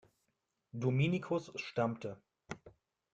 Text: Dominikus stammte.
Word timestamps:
Dominikus 0.73 1.51
stammte. 1.53 2.17